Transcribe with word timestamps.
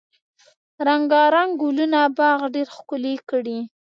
رنګارنګ 0.87 1.51
ګلونه 1.61 2.01
باغ 2.17 2.39
ډیر 2.55 2.67
ښکلی 2.75 3.15
کړی. 3.29 3.59